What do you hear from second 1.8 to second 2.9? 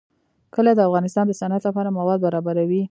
مواد برابروي.